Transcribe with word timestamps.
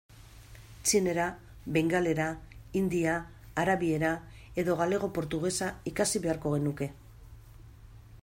Txinera, 0.91 1.25
bengalera, 1.75 2.29
hindia, 2.79 3.19
arabiera, 3.63 4.15
edo 4.63 4.79
galego-portugesa 4.81 5.67
ikasi 5.93 6.23
beharko 6.27 6.57
genuke. 6.57 6.89